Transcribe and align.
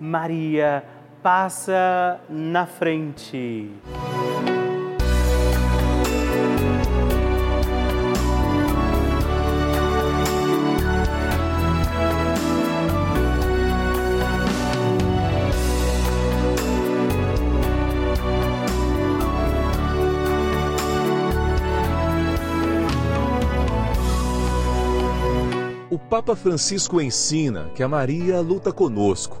Maria 0.00 0.84
passa 1.22 2.20
na 2.28 2.66
frente. 2.66 3.70
O 25.90 25.98
Papa 25.98 26.36
Francisco 26.36 27.00
ensina 27.00 27.70
que 27.74 27.82
a 27.82 27.88
Maria 27.88 28.40
luta 28.40 28.70
conosco 28.72 29.40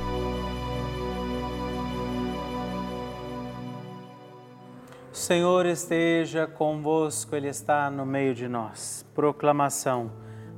Senhor 5.21 5.67
esteja 5.67 6.47
convosco, 6.47 7.35
Ele 7.35 7.47
está 7.47 7.91
no 7.91 8.07
meio 8.07 8.33
de 8.33 8.47
nós. 8.47 9.05
Proclamação 9.13 10.11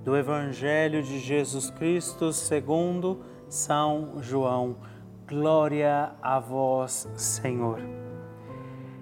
do 0.06 0.16
Evangelho 0.16 1.04
de 1.04 1.20
Jesus 1.20 1.70
Cristo 1.70 2.32
segundo 2.32 3.26
São 3.50 4.22
João. 4.22 4.78
Glória 5.28 6.14
a 6.22 6.40
vós, 6.40 7.10
Senhor. 7.18 7.82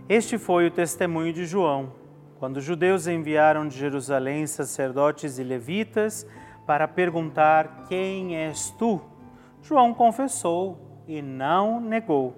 Este 0.10 0.40
foi 0.40 0.66
o 0.66 0.72
testemunho 0.72 1.32
de 1.32 1.46
João, 1.46 1.94
quando 2.40 2.58
os 2.58 2.64
judeus 2.64 3.06
enviaram 3.06 3.68
de 3.68 3.78
Jerusalém 3.78 4.48
sacerdotes 4.48 5.38
e 5.38 5.44
levitas 5.44 6.26
para 6.66 6.88
perguntar: 6.88 7.86
Quem 7.88 8.36
és 8.36 8.72
tu? 8.80 9.00
João 9.62 9.94
confessou 9.94 11.04
e 11.08 11.22
não 11.22 11.80
negou. 11.80 12.36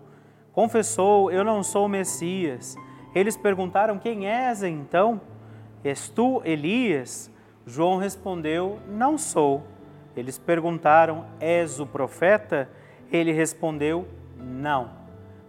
Confessou: 0.51 1.31
Eu 1.31 1.45
não 1.45 1.63
sou 1.63 1.85
o 1.85 1.89
Messias. 1.89 2.75
Eles 3.13 3.37
perguntaram: 3.37 3.99
Quem 3.99 4.27
és 4.27 4.63
então? 4.63 5.21
És 5.83 6.09
tu 6.09 6.41
Elias? 6.43 7.31
João 7.65 7.97
respondeu: 7.97 8.79
Não 8.87 9.17
sou. 9.17 9.63
Eles 10.15 10.37
perguntaram: 10.37 11.25
És 11.39 11.79
o 11.79 11.85
profeta? 11.85 12.69
Ele 13.11 13.31
respondeu: 13.31 14.07
Não. 14.37 14.91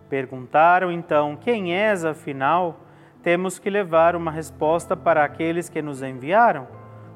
Perguntaram 0.09 0.93
então: 0.93 1.37
Quem 1.37 1.75
és 1.75 2.05
afinal? 2.05 2.81
Temos 3.23 3.59
que 3.59 3.71
levar 3.71 4.15
uma 4.15 4.31
resposta 4.31 4.95
para 4.95 5.25
aqueles 5.25 5.71
que 5.71 5.81
nos 5.81 6.03
enviaram. 6.03 6.69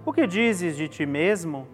O 0.06 0.12
que 0.12 0.26
dizes 0.26 0.74
de 0.74 0.88
ti 0.88 1.04
mesmo? 1.04 1.68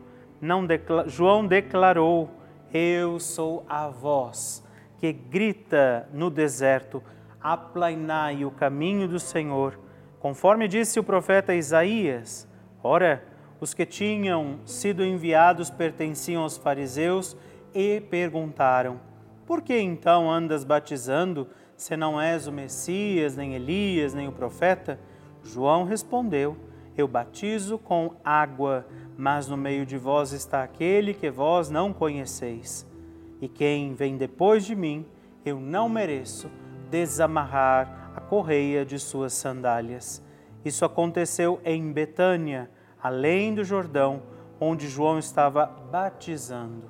Decla... 0.67 1.09
João 1.09 1.47
declarou: 1.47 2.29
Eu 2.73 3.21
sou 3.21 3.65
a 3.69 3.89
voz 3.89 4.65
que 4.99 5.13
grita 5.13 6.09
no 6.13 6.31
deserto 6.31 7.03
aplainai 7.45 8.43
o 8.47 8.51
caminho 8.51 9.07
do 9.07 9.21
Senhor, 9.21 9.79
conforme 10.19 10.67
disse 10.67 10.99
o 10.99 11.05
profeta 11.05 11.55
Isaías. 11.55 12.49
Ora, 12.83 13.23
os 13.61 13.75
que 13.75 13.85
tinham 13.85 14.61
sido 14.65 15.05
enviados 15.05 15.69
pertenciam 15.69 16.43
aos 16.43 16.57
fariseus 16.57 17.37
e 17.75 18.01
perguntaram: 18.01 18.99
Por 19.45 19.61
que 19.61 19.79
então 19.79 20.31
andas 20.31 20.65
batizando, 20.65 21.47
se 21.77 21.95
não 21.99 22.19
és 22.19 22.47
o 22.47 22.53
Messias, 22.53 23.37
nem 23.37 23.55
Elias, 23.55 24.15
nem 24.15 24.27
o 24.27 24.33
profeta? 24.33 24.99
João 25.43 25.85
respondeu: 25.85 26.57
Eu 26.97 27.07
batizo 27.07 27.77
com 27.77 28.17
água, 28.25 28.87
mas 29.19 29.49
no 29.49 29.57
meio 29.59 29.85
de 29.85 29.99
vós 29.99 30.33
está 30.33 30.63
aquele 30.63 31.13
que 31.13 31.31
vós 31.31 31.69
não 31.69 31.93
conheceis. 31.93 32.91
E 33.39 33.49
quem 33.49 33.93
vem 33.93 34.17
depois 34.17 34.65
de 34.65 34.75
mim, 34.75 35.05
eu 35.45 35.61
não 35.61 35.91
mereço 35.91 36.51
desamarrar 36.95 38.13
a 38.15 38.21
correia 38.21 38.87
de 38.87 39.01
suas 39.01 39.33
sandálias. 39.33 40.23
Isso 40.65 40.85
aconteceu 40.85 41.61
em 41.65 41.93
Betânia, 41.93 42.71
além 43.03 43.53
do 43.53 43.65
Jordão, 43.65 44.23
onde 44.61 44.87
João 44.87 45.19
estava 45.19 45.67
batizando. 45.91 46.85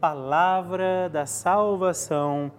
Palavra 0.00 1.08
da 1.08 1.26
salvação, 1.26 2.50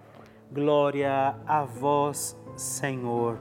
glória 0.50 1.36
a 1.46 1.65
vós, 1.65 2.38
Senhor. 2.56 3.38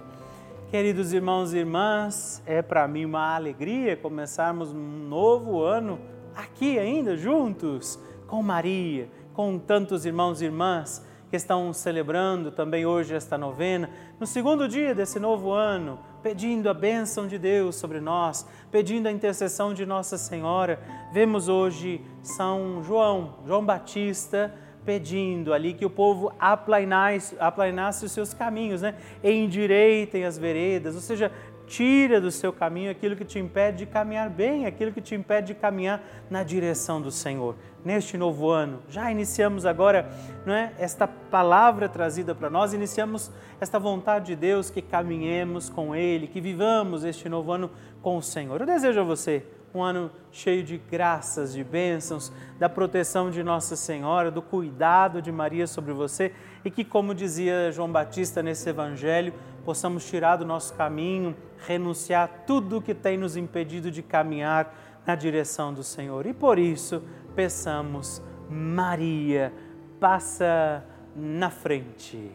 Queridos 0.68 1.12
irmãos 1.12 1.54
e 1.54 1.58
irmãs, 1.58 2.42
é 2.44 2.60
para 2.60 2.88
mim 2.88 3.04
uma 3.04 3.36
alegria 3.36 3.96
começarmos 3.96 4.72
um 4.72 5.06
novo 5.06 5.62
ano 5.62 6.00
aqui 6.34 6.80
ainda 6.80 7.16
juntos 7.16 7.96
com 8.26 8.42
Maria, 8.42 9.08
com 9.32 9.56
tantos 9.56 10.04
irmãos 10.04 10.42
e 10.42 10.46
irmãs 10.46 11.06
que 11.36 11.38
estão 11.38 11.70
celebrando 11.70 12.50
também 12.50 12.86
hoje 12.86 13.14
esta 13.14 13.36
novena, 13.36 13.90
no 14.18 14.26
segundo 14.26 14.66
dia 14.66 14.94
desse 14.94 15.20
novo 15.20 15.52
ano, 15.52 15.98
pedindo 16.22 16.70
a 16.70 16.72
bênção 16.72 17.26
de 17.26 17.38
Deus 17.38 17.76
sobre 17.76 18.00
nós, 18.00 18.48
pedindo 18.70 19.06
a 19.06 19.12
intercessão 19.12 19.74
de 19.74 19.84
Nossa 19.84 20.16
Senhora. 20.16 20.80
Vemos 21.12 21.46
hoje 21.46 22.00
São 22.22 22.82
João, 22.82 23.34
João 23.46 23.62
Batista, 23.62 24.54
pedindo 24.82 25.52
ali 25.52 25.74
que 25.74 25.84
o 25.84 25.90
povo 25.90 26.32
aplainasse, 26.38 27.36
aplainasse 27.38 28.06
os 28.06 28.12
seus 28.12 28.32
caminhos, 28.32 28.80
né? 28.80 28.94
endireitem 29.22 30.24
as 30.24 30.38
veredas, 30.38 30.94
ou 30.94 31.02
seja, 31.02 31.30
tira 31.66 32.20
do 32.20 32.30
seu 32.30 32.52
caminho 32.52 32.90
aquilo 32.90 33.16
que 33.16 33.24
te 33.24 33.38
impede 33.38 33.78
de 33.78 33.86
caminhar 33.86 34.30
bem, 34.30 34.66
aquilo 34.66 34.92
que 34.92 35.00
te 35.00 35.14
impede 35.14 35.48
de 35.48 35.54
caminhar 35.54 36.02
na 36.30 36.42
direção 36.42 37.00
do 37.02 37.10
Senhor. 37.10 37.56
Neste 37.84 38.16
novo 38.16 38.50
ano, 38.50 38.80
já 38.88 39.10
iniciamos 39.10 39.66
agora 39.66 40.08
não 40.44 40.54
é, 40.54 40.72
esta 40.78 41.06
palavra 41.06 41.88
trazida 41.88 42.34
para 42.34 42.48
nós, 42.48 42.72
iniciamos 42.72 43.30
esta 43.60 43.78
vontade 43.78 44.26
de 44.26 44.36
Deus 44.36 44.70
que 44.70 44.80
caminhemos 44.80 45.68
com 45.68 45.94
Ele, 45.94 46.26
que 46.26 46.40
vivamos 46.40 47.04
este 47.04 47.28
novo 47.28 47.52
ano 47.52 47.70
com 48.00 48.16
o 48.16 48.22
Senhor. 48.22 48.60
Eu 48.60 48.66
desejo 48.66 49.00
a 49.00 49.04
você 49.04 49.44
um 49.76 49.82
ano 49.82 50.10
cheio 50.32 50.62
de 50.62 50.78
graças, 50.78 51.52
de 51.52 51.62
bênçãos, 51.62 52.32
da 52.58 52.68
proteção 52.68 53.30
de 53.30 53.42
Nossa 53.42 53.76
Senhora, 53.76 54.30
do 54.30 54.40
cuidado 54.40 55.20
de 55.20 55.30
Maria 55.30 55.66
sobre 55.66 55.92
você 55.92 56.32
e 56.64 56.70
que, 56.70 56.84
como 56.84 57.14
dizia 57.14 57.70
João 57.70 57.90
Batista 57.90 58.42
nesse 58.42 58.68
Evangelho, 58.68 59.34
possamos 59.66 60.08
tirar 60.08 60.36
do 60.36 60.44
nosso 60.44 60.72
caminho, 60.74 61.36
renunciar 61.66 62.44
tudo 62.46 62.80
que 62.80 62.94
tem 62.94 63.18
nos 63.18 63.36
impedido 63.36 63.90
de 63.90 64.00
caminhar 64.00 64.72
na 65.04 65.16
direção 65.16 65.74
do 65.74 65.82
Senhor. 65.82 66.24
E 66.24 66.32
por 66.32 66.56
isso, 66.56 67.02
peçamos, 67.34 68.22
Maria, 68.48 69.52
passa 69.98 70.84
na 71.16 71.50
frente. 71.50 72.30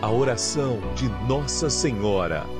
A 0.00 0.10
oração 0.10 0.78
de 0.94 1.10
Nossa 1.28 1.68
Senhora. 1.68 2.59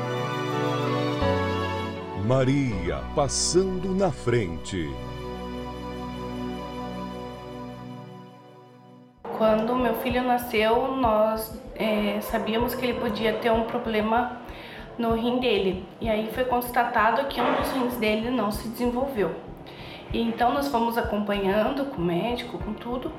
Maria 2.25 3.01
passando 3.15 3.95
na 3.95 4.11
frente. 4.11 4.89
Quando 9.37 9.75
meu 9.75 9.95
filho 9.95 10.21
nasceu, 10.21 10.95
nós 10.97 11.59
é, 11.75 12.21
sabíamos 12.21 12.75
que 12.75 12.85
ele 12.85 12.99
podia 12.99 13.33
ter 13.33 13.51
um 13.51 13.63
problema 13.63 14.39
no 14.99 15.15
rim 15.15 15.39
dele. 15.39 15.83
E 15.99 16.09
aí 16.09 16.29
foi 16.31 16.43
constatado 16.43 17.27
que 17.27 17.41
um 17.41 17.55
dos 17.55 17.71
rins 17.71 17.95
dele 17.97 18.29
não 18.29 18.51
se 18.51 18.67
desenvolveu. 18.67 19.35
E 20.13 20.21
então 20.21 20.53
nós 20.53 20.67
fomos 20.67 20.97
acompanhando 20.97 21.85
com 21.85 22.01
o 22.01 22.05
médico, 22.05 22.57
com 22.57 22.73
tudo, 22.73 23.11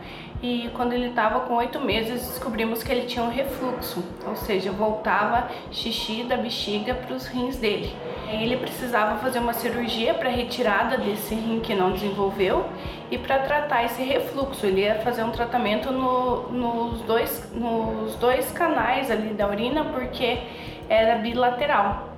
e 0.42 0.70
quando 0.74 0.92
ele 0.92 1.08
estava 1.08 1.40
com 1.40 1.54
oito 1.54 1.80
meses 1.80 2.28
descobrimos 2.28 2.82
que 2.82 2.92
ele 2.92 3.06
tinha 3.06 3.24
um 3.24 3.30
refluxo, 3.30 4.04
ou 4.26 4.36
seja, 4.36 4.70
voltava 4.70 5.48
xixi 5.70 6.22
da 6.22 6.36
bexiga 6.36 6.94
para 6.94 7.16
os 7.16 7.26
rins 7.26 7.56
dele. 7.56 7.96
Ele 8.32 8.56
precisava 8.56 9.18
fazer 9.18 9.38
uma 9.38 9.52
cirurgia 9.52 10.14
para 10.14 10.30
retirada 10.30 10.96
desse 10.96 11.34
rim 11.34 11.60
que 11.60 11.74
não 11.74 11.92
desenvolveu 11.92 12.66
e 13.10 13.18
para 13.18 13.38
tratar 13.40 13.84
esse 13.84 14.02
refluxo. 14.02 14.64
Ele 14.66 14.82
ia 14.82 14.96
fazer 14.96 15.22
um 15.22 15.30
tratamento 15.30 15.92
no, 15.92 16.48
nos, 16.50 17.02
dois, 17.02 17.52
nos 17.52 18.14
dois 18.16 18.50
canais 18.52 19.10
ali 19.10 19.34
da 19.34 19.48
urina 19.48 19.84
porque 19.84 20.38
era 20.88 21.16
bilateral. 21.16 22.08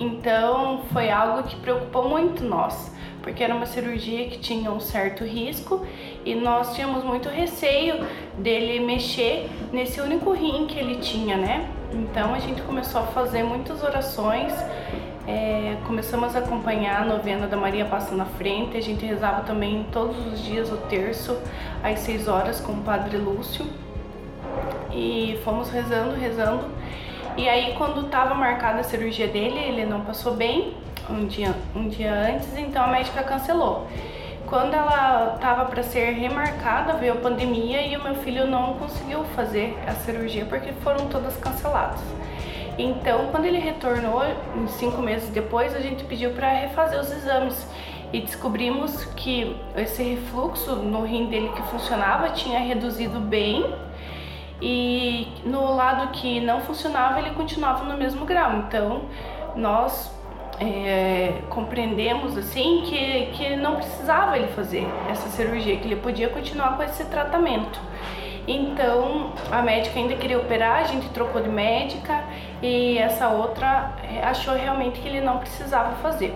Então 0.00 0.82
foi 0.92 1.10
algo 1.10 1.42
que 1.44 1.56
preocupou 1.56 2.08
muito 2.08 2.42
nós 2.44 2.94
porque 3.26 3.42
era 3.42 3.52
uma 3.52 3.66
cirurgia 3.66 4.28
que 4.28 4.38
tinha 4.38 4.70
um 4.70 4.78
certo 4.78 5.24
risco 5.24 5.84
e 6.24 6.32
nós 6.32 6.76
tínhamos 6.76 7.02
muito 7.02 7.28
receio 7.28 8.06
dele 8.38 8.78
mexer 8.78 9.50
nesse 9.72 10.00
único 10.00 10.30
rim 10.30 10.64
que 10.68 10.78
ele 10.78 11.00
tinha, 11.00 11.36
né? 11.36 11.68
Então 11.92 12.32
a 12.32 12.38
gente 12.38 12.62
começou 12.62 13.00
a 13.00 13.06
fazer 13.08 13.42
muitas 13.42 13.82
orações, 13.82 14.52
é, 15.26 15.76
começamos 15.86 16.36
a 16.36 16.38
acompanhar 16.38 17.02
a 17.02 17.04
novena 17.04 17.46
da 17.46 17.56
Maria 17.56 17.84
Passa 17.84 18.14
na 18.14 18.24
Frente, 18.24 18.76
a 18.76 18.80
gente 18.80 19.04
rezava 19.04 19.42
também 19.42 19.84
todos 19.90 20.16
os 20.32 20.42
dias 20.42 20.70
o 20.70 20.76
terço 20.76 21.36
às 21.82 21.98
6 22.00 22.28
horas 22.28 22.60
com 22.60 22.72
o 22.72 22.82
Padre 22.82 23.16
Lúcio 23.16 23.66
e 24.92 25.40
fomos 25.44 25.68
rezando, 25.68 26.14
rezando. 26.14 26.64
E 27.36 27.48
aí 27.48 27.74
quando 27.76 28.06
estava 28.06 28.34
marcada 28.34 28.80
a 28.80 28.84
cirurgia 28.84 29.26
dele, 29.26 29.58
ele 29.58 29.84
não 29.84 30.02
passou 30.02 30.34
bem, 30.34 30.74
um 31.10 31.26
dia, 31.26 31.54
um 31.74 31.88
dia 31.88 32.12
antes, 32.12 32.56
então 32.56 32.84
a 32.84 32.88
médica 32.88 33.22
cancelou. 33.22 33.88
Quando 34.46 34.74
ela 34.74 35.34
estava 35.34 35.64
para 35.64 35.82
ser 35.82 36.12
remarcada, 36.12 36.94
veio 36.94 37.14
a 37.14 37.16
pandemia 37.16 37.84
e 37.84 37.96
o 37.96 38.02
meu 38.02 38.14
filho 38.14 38.46
não 38.46 38.74
conseguiu 38.74 39.24
fazer 39.34 39.76
a 39.88 39.92
cirurgia 39.92 40.44
porque 40.44 40.72
foram 40.84 41.08
todas 41.08 41.36
canceladas. 41.36 42.00
Então, 42.78 43.28
quando 43.30 43.46
ele 43.46 43.58
retornou, 43.58 44.22
cinco 44.68 45.00
meses 45.00 45.30
depois, 45.30 45.74
a 45.74 45.80
gente 45.80 46.04
pediu 46.04 46.30
para 46.32 46.48
refazer 46.50 47.00
os 47.00 47.10
exames 47.10 47.66
e 48.12 48.20
descobrimos 48.20 49.04
que 49.16 49.56
esse 49.76 50.02
refluxo 50.02 50.76
no 50.76 51.04
rim 51.04 51.26
dele 51.26 51.50
que 51.54 51.62
funcionava 51.62 52.30
tinha 52.30 52.60
reduzido 52.60 53.18
bem 53.18 53.74
e 54.60 55.28
no 55.44 55.74
lado 55.74 56.12
que 56.12 56.40
não 56.40 56.60
funcionava 56.60 57.18
ele 57.18 57.30
continuava 57.30 57.84
no 57.84 57.96
mesmo 57.96 58.24
grau. 58.24 58.58
Então, 58.58 59.02
nós 59.54 60.14
é, 60.60 61.42
compreendemos 61.48 62.36
assim 62.36 62.82
que, 62.84 63.26
que 63.32 63.56
não 63.56 63.76
precisava 63.76 64.36
ele 64.36 64.48
fazer 64.48 64.86
essa 65.10 65.28
cirurgia, 65.28 65.76
que 65.76 65.86
ele 65.86 65.96
podia 65.96 66.28
continuar 66.28 66.76
com 66.76 66.82
esse 66.82 67.04
tratamento. 67.06 67.80
Então 68.46 69.32
a 69.50 69.60
médica 69.60 69.98
ainda 69.98 70.14
queria 70.14 70.38
operar, 70.38 70.80
a 70.80 70.84
gente 70.84 71.08
trocou 71.08 71.42
de 71.42 71.48
médica 71.48 72.24
e 72.62 72.98
essa 72.98 73.28
outra 73.28 73.92
é, 74.02 74.22
achou 74.24 74.54
realmente 74.54 75.00
que 75.00 75.08
ele 75.08 75.20
não 75.20 75.38
precisava 75.38 75.96
fazer. 75.96 76.34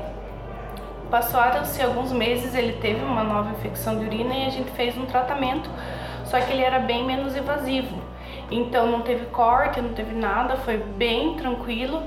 Passaram-se 1.11 1.83
alguns 1.83 2.13
meses, 2.13 2.55
ele 2.55 2.75
teve 2.75 3.03
uma 3.03 3.25
nova 3.25 3.51
infecção 3.51 3.99
de 3.99 4.05
urina 4.05 4.35
e 4.35 4.47
a 4.47 4.51
gente 4.51 4.71
fez 4.73 4.97
um 4.97 5.07
tratamento, 5.07 5.69
só 6.25 6.41
que 6.41 6.53
ele 6.53 6.63
era 6.63 6.79
bem 6.79 7.05
menos 7.05 7.37
invasivo. 7.37 7.97
Então 8.51 8.87
não 8.87 9.03
teve 9.03 9.27
corte, 9.27 9.81
não 9.81 9.93
teve 9.93 10.15
nada, 10.15 10.57
foi 10.57 10.77
bem 10.77 11.35
tranquilo 11.35 12.03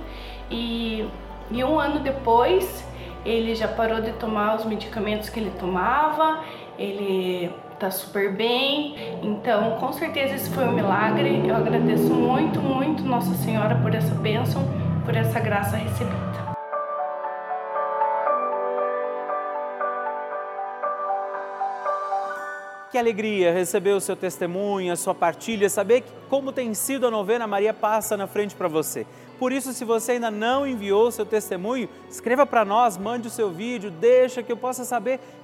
e 0.50 1.06
e 1.52 1.64
um 1.64 1.80
ano 1.80 2.00
depois, 2.00 2.84
ele 3.26 3.54
já 3.54 3.68
parou 3.68 4.02
de 4.02 4.12
tomar 4.14 4.56
os 4.56 4.66
medicamentos 4.66 5.30
que 5.30 5.40
ele 5.40 5.52
tomava, 5.60 6.44
ele 6.80 7.52
tá 7.84 7.92
super 7.92 8.32
bem. 8.32 8.96
Então, 9.22 9.78
com 9.78 9.92
certeza 9.92 10.36
esse 10.36 10.50
foi 10.52 10.64
um 10.64 10.72
milagre. 10.72 11.46
Eu 11.46 11.54
agradeço 11.54 12.14
muito, 12.14 12.62
muito 12.62 13.04
Nossa 13.04 13.34
Senhora 13.36 13.76
por 13.76 13.94
essa 13.94 14.16
bênção, 14.16 14.64
por 15.04 15.14
essa 15.14 15.38
graça 15.42 15.76
recebida. 15.76 16.54
Que 22.90 22.98
alegria 22.98 23.52
receber 23.52 23.92
o 23.92 24.00
seu 24.00 24.16
testemunho, 24.16 24.94
a 24.94 24.96
sua 24.96 25.16
partilha, 25.16 25.68
saber 25.68 26.06
como 26.30 26.54
tem 26.54 26.74
sido 26.74 27.08
a 27.08 27.12
novena 27.12 27.48
Maria 27.48 27.74
Passa 27.74 28.16
na 28.16 28.28
frente 28.28 28.56
para 28.56 28.68
você. 28.68 29.06
Por 29.40 29.52
isso, 29.52 29.74
se 29.74 29.84
você 29.84 30.14
ainda 30.14 30.32
não 30.32 30.66
enviou 30.66 31.08
o 31.08 31.12
seu 31.12 31.26
testemunho, 31.26 31.90
escreva 32.10 32.46
para 32.46 32.64
nós, 32.64 32.98
mande 32.98 33.28
o 33.28 33.32
seu 33.32 33.50
vídeo, 33.50 33.92
deixa 33.92 34.44
que 34.44 34.52
eu 34.52 34.56
possa 34.56 34.86
saber 34.86 35.20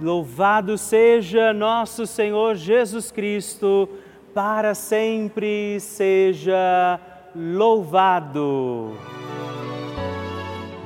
Louvado 0.00 0.78
seja 0.78 1.52
nosso 1.52 2.06
Senhor 2.06 2.54
Jesus 2.54 3.10
Cristo 3.10 3.88
para 4.32 4.74
sempre 4.74 5.80
seja 5.80 7.00
louvado. 7.34 8.96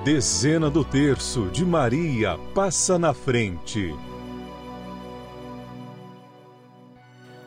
Dezena 0.05 0.71
do 0.71 0.85
terço 0.85 1.47
de 1.51 1.65
Maria 1.65 2.39
passa 2.55 2.99
na 2.99 3.13
frente. 3.13 3.95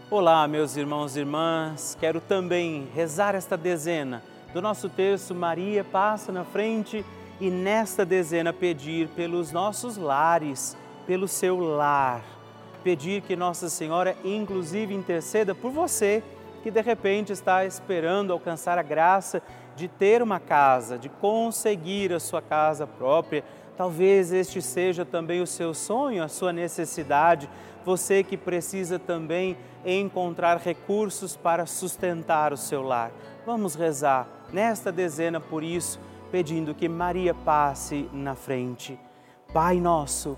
Olá, 0.10 0.48
meus 0.48 0.78
irmãos 0.78 1.16
e 1.16 1.20
irmãs, 1.20 1.98
quero 2.00 2.22
também 2.22 2.88
rezar 2.94 3.36
esta 3.36 3.58
dezena 3.58 4.22
do 4.56 4.62
nosso 4.62 4.88
terço 4.88 5.36
Maria 5.36 5.84
passa 5.84 6.32
na 6.32 6.46
frente 6.46 7.04
e 7.42 7.50
nesta 7.50 8.06
dezena 8.06 8.54
pedir 8.54 9.10
pelos 9.10 9.52
nossos 9.52 9.98
lares, 9.98 10.78
pelo 11.06 11.28
seu 11.28 11.60
lar 11.60 12.36
pedir 12.86 13.24
que 13.24 13.36
Nossa 13.36 13.68
Senhora, 13.68 14.16
inclusive, 14.24 14.94
interceda 14.94 15.56
por 15.56 15.72
você 15.72 16.22
que 16.62 16.70
de 16.70 16.80
repente 16.82 17.34
está 17.34 17.66
esperando 17.66 18.32
alcançar 18.32 18.78
a 18.78 18.84
graça 18.84 19.42
de 19.76 19.88
ter 19.88 20.22
uma 20.22 20.40
casa, 20.40 20.96
de 20.96 21.10
conseguir 21.10 22.14
a 22.14 22.20
sua 22.20 22.44
casa 22.44 22.86
própria. 22.86 23.44
Talvez 23.76 24.32
este 24.32 24.62
seja 24.62 25.04
também 25.04 25.42
o 25.42 25.48
seu 25.48 25.74
sonho, 25.74 26.24
a 26.24 26.28
sua 26.28 26.54
necessidade. 26.54 27.50
Você 27.84 28.24
que 28.24 28.38
precisa 28.38 29.00
também 29.00 29.58
encontrar 29.84 30.58
recursos 30.58 31.36
para 31.36 31.66
sustentar 31.66 32.54
o 32.54 32.58
seu 32.58 32.84
lar. 32.84 33.12
Vamos 33.48 33.74
rezar 33.74 34.28
nesta 34.54 34.92
dezena 34.92 35.40
por 35.40 35.64
isso, 35.64 36.00
pedindo 36.32 36.76
que 36.76 36.88
Maria 36.88 37.34
passe 37.34 38.08
na 38.14 38.36
frente. 38.36 39.00
Pai 39.52 39.80
nosso, 39.80 40.38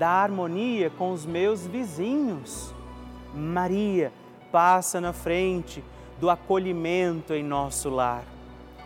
da 0.00 0.08
harmonia 0.08 0.88
com 0.88 1.12
os 1.12 1.26
meus 1.26 1.66
vizinhos. 1.66 2.74
Maria 3.34 4.10
passa 4.50 4.98
na 4.98 5.12
frente 5.12 5.84
do 6.18 6.30
acolhimento 6.30 7.34
em 7.34 7.44
nosso 7.44 7.90
lar. 7.90 8.24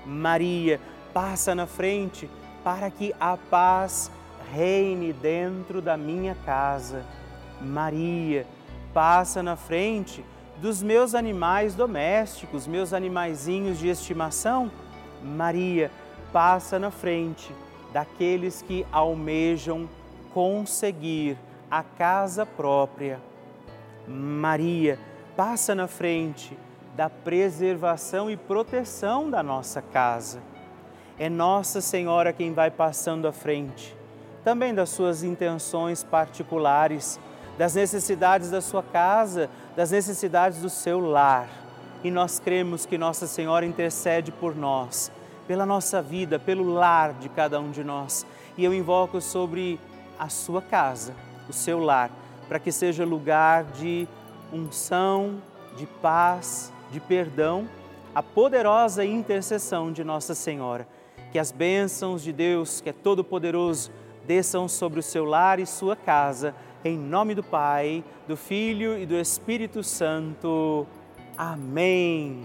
Maria 0.05 0.81
passa 1.13 1.55
na 1.55 1.69
frente 1.69 2.29
para 2.65 2.91
que 2.91 3.15
a 3.21 3.37
paz 3.37 4.11
reine 4.53 5.13
dentro 5.13 5.81
da 5.81 5.97
minha 5.97 6.35
casa. 6.45 7.05
Maria 7.61 8.45
passa 8.93 9.41
na 9.41 9.55
frente 9.55 10.25
dos 10.57 10.83
meus 10.83 11.15
animais 11.15 11.77
domésticos, 11.77 12.67
meus 12.67 12.93
animaizinhos 12.93 13.79
de 13.79 13.87
estimação. 13.87 14.69
Maria 15.23 15.93
passa 16.33 16.77
na 16.77 16.91
frente 16.91 17.55
daqueles 17.93 18.63
que 18.63 18.85
almejam 18.91 19.89
conseguir 20.35 21.39
a 21.71 21.85
casa 21.85 22.45
própria. 22.45 23.21
Maria 24.07 24.99
passa 25.37 25.77
na 25.77 25.87
frente 25.87 26.59
da 26.97 27.09
preservação 27.09 28.29
e 28.29 28.37
proteção 28.37 29.31
da 29.31 29.45
nossa 29.45 29.81
casa. 29.81 30.43
É 31.19 31.31
Nossa 31.31 31.81
Senhora 31.81 32.33
quem 32.33 32.53
vai 32.53 32.69
passando 32.69 33.29
à 33.29 33.33
frente, 33.33 33.97
também 34.43 34.75
das 34.75 34.91
suas 34.91 35.23
intenções 35.23 36.03
particulares, 36.03 37.21
das 37.57 37.77
necessidades 37.77 38.51
da 38.51 38.61
sua 38.61 38.83
casa, 38.83 39.49
das 39.77 39.93
necessidades 39.93 40.61
do 40.61 40.69
seu 40.69 40.99
lar. 40.99 41.49
E 42.03 42.11
nós 42.11 42.41
cremos 42.41 42.85
que 42.85 42.99
Nossa 42.99 43.29
Senhora 43.29 43.65
intercede 43.65 44.33
por 44.33 44.57
nós, 44.57 45.13
pela 45.47 45.65
nossa 45.65 46.03
vida, 46.03 46.41
pelo 46.41 46.65
lar 46.65 47.13
de 47.13 47.29
cada 47.29 47.61
um 47.61 47.71
de 47.71 47.85
nós. 47.85 48.27
E 48.59 48.65
eu 48.65 48.75
invoco 48.75 49.21
sobre 49.21 49.79
a 50.19 50.29
sua 50.29 50.63
casa, 50.63 51.15
o 51.49 51.53
seu 51.53 51.79
lar, 51.79 52.11
para 52.49 52.59
que 52.59 52.71
seja 52.71 53.05
lugar 53.05 53.65
de 53.65 54.07
unção, 54.53 55.43
de 55.77 55.87
paz, 55.87 56.73
de 56.91 57.01
perdão, 57.01 57.69
a 58.15 58.23
poderosa 58.23 59.05
intercessão 59.05 59.93
de 59.93 60.05
Nossa 60.05 60.35
Senhora. 60.35 60.87
Que 61.33 61.39
as 61.39 61.51
bênçãos 61.51 62.23
de 62.23 62.33
Deus, 62.33 62.81
que 62.81 62.91
é 62.91 62.93
todo-poderoso, 62.93 63.91
desçam 64.27 64.69
sobre 64.69 65.01
o 65.01 65.03
seu 65.03 65.25
lar 65.25 65.59
e 65.59 65.67
sua 65.67 65.97
casa, 65.97 66.55
em 66.85 66.97
nome 66.97 67.35
do 67.35 67.43
Pai, 67.43 68.05
do 68.29 68.37
Filho 68.37 68.97
e 68.97 69.05
do 69.05 69.17
Espírito 69.17 69.83
Santo. 69.83 70.87
Amém. 71.37 72.45